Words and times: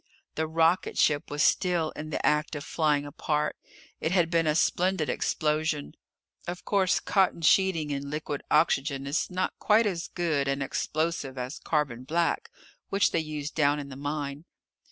The 0.33 0.47
rocketship 0.47 1.29
was 1.29 1.43
still 1.43 1.91
in 1.91 2.09
the 2.09 2.25
act 2.25 2.55
of 2.55 2.63
flying 2.63 3.05
apart. 3.05 3.55
It 3.99 4.11
had 4.11 4.31
been 4.31 4.47
a 4.47 4.55
splendid 4.55 5.09
explosion. 5.09 5.93
Of 6.47 6.65
course 6.65 6.99
cotton 6.99 7.43
sheeting 7.43 7.91
in 7.91 8.09
liquid 8.09 8.41
oxygen 8.49 9.05
is 9.05 9.29
not 9.29 9.53
quite 9.59 9.85
as 9.85 10.07
good 10.07 10.47
an 10.47 10.63
explosive 10.63 11.37
as 11.37 11.59
carbon 11.59 12.03
black, 12.03 12.49
which 12.89 13.11
they 13.11 13.19
used 13.19 13.53
down 13.53 13.77
in 13.77 13.89
the 13.89 13.95
mine. 13.95 14.45